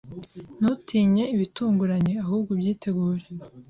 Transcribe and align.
Ntutinye 0.59 1.23
ibitunguranye, 1.35 2.13
ahubwo 2.23 2.49
ubyitegure. 2.55 3.23